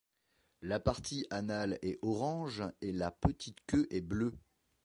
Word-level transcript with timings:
La 0.63 0.79
partie 0.79 1.27
anale 1.29 1.77
est 1.83 1.99
orange 2.01 2.63
et 2.81 2.91
la 2.91 3.11
petite 3.11 3.59
queue 3.67 3.85
est 3.91 4.01
bleue. 4.01 4.33